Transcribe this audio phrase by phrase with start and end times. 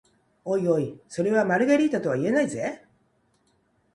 [0.45, 2.87] おいおい、それはマルゲリータとは言えないぜ？